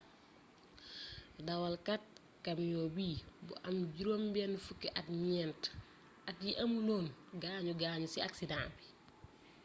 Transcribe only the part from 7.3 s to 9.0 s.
gagnu gagnu ci aksideng bi